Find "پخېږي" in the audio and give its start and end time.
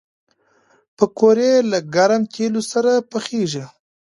3.11-3.63